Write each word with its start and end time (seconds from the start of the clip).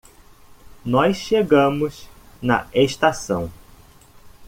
Nós 0.83 1.15
chegamos 1.17 2.09
na 2.41 2.67
estação 2.73 3.51